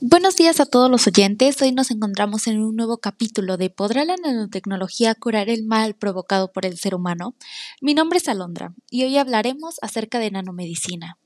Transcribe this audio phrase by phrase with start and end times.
[0.00, 1.60] Buenos días a todos los oyentes.
[1.60, 6.52] Hoy nos encontramos en un nuevo capítulo de ¿Podrá la nanotecnología curar el mal provocado
[6.52, 7.34] por el ser humano?
[7.80, 11.18] Mi nombre es Alondra y hoy hablaremos acerca de nanomedicina.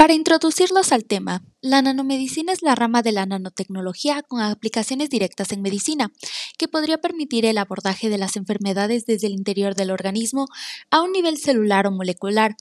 [0.00, 5.52] Para introducirlos al tema, la nanomedicina es la rama de la nanotecnología con aplicaciones directas
[5.52, 6.10] en medicina,
[6.56, 10.46] que podría permitir el abordaje de las enfermedades desde el interior del organismo
[10.90, 12.56] a un nivel celular o molecular.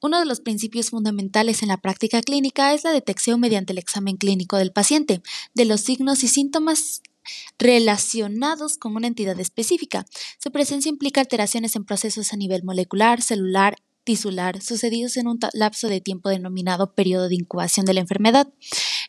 [0.00, 4.16] Uno de los principios fundamentales en la práctica clínica es la detección mediante el examen
[4.16, 5.20] clínico del paciente
[5.52, 7.02] de los signos y síntomas
[7.58, 10.06] relacionados con una entidad específica.
[10.38, 15.88] Su presencia implica alteraciones en procesos a nivel molecular, celular tisular sucedidos en un lapso
[15.88, 18.48] de tiempo denominado periodo de incubación de la enfermedad.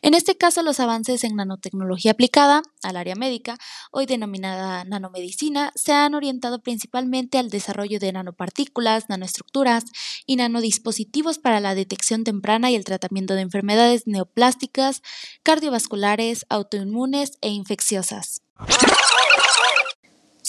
[0.02, 3.58] En este caso, los avances en nanotecnología aplicada al área médica,
[3.90, 9.84] hoy denominada nanomedicina, se han orientado principalmente al desarrollo de nanopartículas, nanoestructuras
[10.26, 15.02] y nanodispositivos para la detección temprana y el tratamiento de enfermedades neoplásticas,
[15.42, 18.42] cardiovasculares, autoinmunes e infecciosas.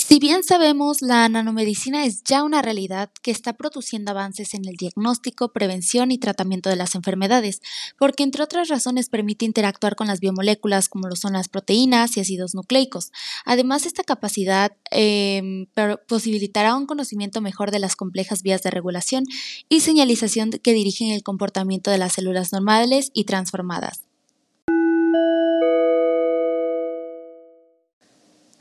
[0.08, 4.78] Si bien sabemos, la nanomedicina es ya una realidad que está produciendo avances en el
[4.78, 7.62] diagnóstico, prevención y tratamiento de las enfermedades,
[8.00, 12.22] porque entre otras razones permite interactuar con las biomoléculas como lo son las proteínas y
[12.22, 13.12] ácidos nucleicos.
[13.44, 15.68] Además, esta capacidad em,
[16.08, 19.26] posibilitará un conocimiento mejor de las complejas vías de regulación
[19.68, 24.07] y señalización que dirigen el comportamiento de las células normales y transformadas.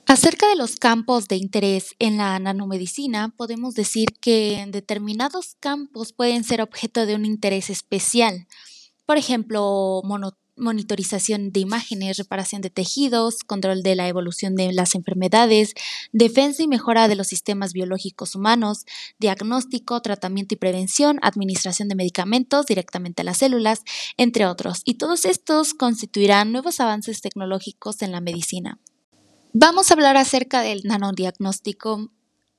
[0.09, 6.13] Acerca de los campos de interés en la nanomedicina, podemos decir que en determinados campos
[6.13, 8.47] pueden ser objeto de un interés especial.
[9.05, 10.03] Por ejemplo,
[10.55, 15.75] monitorización de imágenes, reparación de tejidos, control de la evolución de las enfermedades,
[16.13, 18.85] defensa y mejora de los sistemas biológicos humanos,
[19.19, 23.83] diagnóstico, tratamiento y prevención, administración de medicamentos directamente a las células,
[24.17, 24.83] entre otros.
[24.85, 28.79] Y todos estos constituirán nuevos avances tecnológicos en la medicina.
[29.59, 32.11] Vamos a hablar acerca del nanodiagnóstico.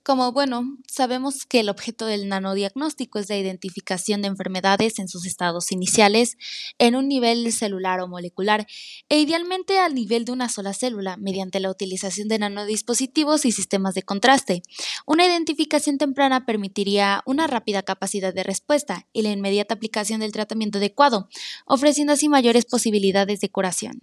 [0.02, 5.28] Como bueno, sabemos que el objeto del nanodiagnóstico es la identificación de enfermedades en sus
[5.28, 6.38] estados iniciales
[6.80, 8.66] en un nivel celular o molecular
[9.09, 13.94] e idealmente al nivel de una sola célula mediante la utilización de nanodispositivos y sistemas
[13.94, 14.64] de contraste.
[15.06, 20.79] Una identificación temprana permitiría una rápida capacidad de respuesta y la inmediata aplicación del tratamiento
[20.79, 21.29] adecuado,
[21.68, 24.00] ofreciendo así mayores posibilidades de curación.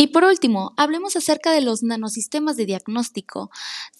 [0.00, 3.50] Y por último, hablemos acerca de los nanosistemas de diagnóstico.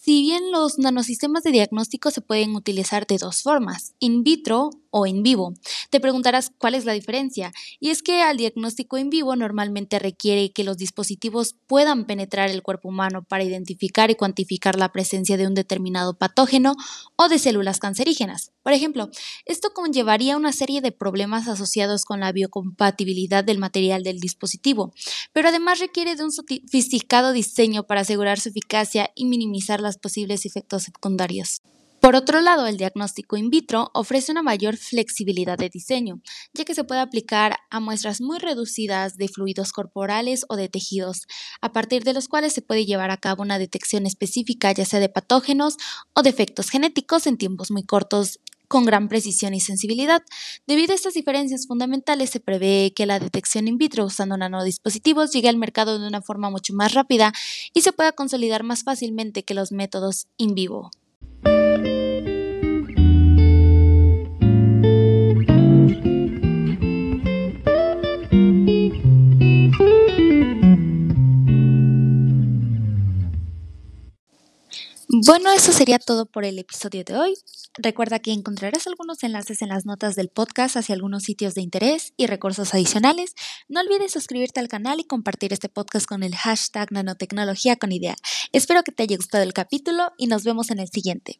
[0.00, 5.06] Si bien los nanosistemas de diagnóstico se pueden utilizar de dos formas, in vitro o
[5.06, 5.54] en vivo.
[5.90, 7.52] Te preguntarás cuál es la diferencia.
[7.80, 12.62] Y es que al diagnóstico en vivo normalmente requiere que los dispositivos puedan penetrar el
[12.62, 16.74] cuerpo humano para identificar y cuantificar la presencia de un determinado patógeno
[17.16, 18.52] o de células cancerígenas.
[18.62, 19.10] Por ejemplo,
[19.46, 24.92] esto conllevaría una serie de problemas asociados con la biocompatibilidad del material del dispositivo,
[25.32, 30.44] pero además requiere de un sofisticado diseño para asegurar su eficacia y minimizar los posibles
[30.44, 31.62] efectos secundarios.
[32.08, 36.22] Por otro lado, el diagnóstico in vitro ofrece una mayor flexibilidad de diseño,
[36.54, 41.26] ya que se puede aplicar a muestras muy reducidas de fluidos corporales o de tejidos,
[41.60, 45.00] a partir de los cuales se puede llevar a cabo una detección específica ya sea
[45.00, 45.76] de patógenos
[46.14, 50.22] o defectos genéticos en tiempos muy cortos con gran precisión y sensibilidad.
[50.66, 55.50] Debido a estas diferencias fundamentales, se prevé que la detección in vitro usando nanodispositivos llegue
[55.50, 57.34] al mercado de una forma mucho más rápida
[57.74, 60.90] y se pueda consolidar más fácilmente que los métodos in vivo.
[75.28, 77.34] Bueno, eso sería todo por el episodio de hoy.
[77.76, 82.14] Recuerda que encontrarás algunos enlaces en las notas del podcast hacia algunos sitios de interés
[82.16, 83.34] y recursos adicionales.
[83.68, 88.16] No olvides suscribirte al canal y compartir este podcast con el hashtag nanotecnología con idea.
[88.52, 91.38] Espero que te haya gustado el capítulo y nos vemos en el siguiente.